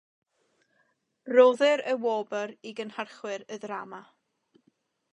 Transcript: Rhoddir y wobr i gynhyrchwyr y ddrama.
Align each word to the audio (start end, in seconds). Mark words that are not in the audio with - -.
Rhoddir 1.35 1.85
y 1.93 1.95
wobr 2.05 2.57
i 2.71 2.75
gynhyrchwyr 2.81 3.47
y 3.57 3.63
ddrama. 3.67 4.05